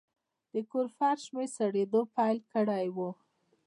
د 0.53 0.53
کور 0.71 0.87
فرش 0.97 1.23
مې 1.35 1.45
سړېدو 1.57 2.01
پیل 2.15 2.37
کړی 2.53 2.85
و. 2.95 2.97